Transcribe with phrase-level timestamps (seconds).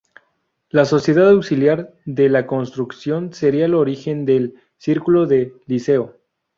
[0.71, 6.17] La "Sociedad Auxiliar de la Construcción" sería el origen del "Círculo del Liceo".